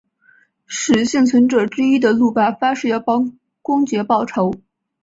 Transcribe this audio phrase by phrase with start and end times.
[0.65, 4.51] 使幸存者之一的路霸发誓要帮公爵报仇。